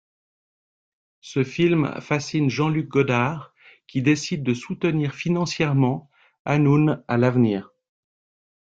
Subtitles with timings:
[1.19, 3.53] Ce film fascine Jean-Luc Godard,
[3.85, 6.09] qui décide de soutenir financièrement
[6.43, 7.71] Hanoun à l'avenir.